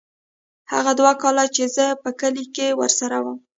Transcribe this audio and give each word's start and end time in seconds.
هغه 0.71 0.91
دوه 0.99 1.11
کاله 1.21 1.45
چې 1.55 1.63
زه 1.75 1.85
په 2.03 2.09
کلي 2.19 2.45
کښې 2.55 2.67
ورسره 2.79 3.17
وم. 3.23 3.37